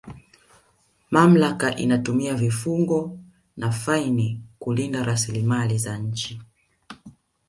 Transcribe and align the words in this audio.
mamlaka 1.11 1.75
inatumia 1.75 2.33
vifungo 2.35 3.19
na 3.57 3.71
faini 3.71 4.41
kulinda 4.59 5.03
rasilimali 5.03 5.77
za 5.77 5.97
nchi 5.97 6.39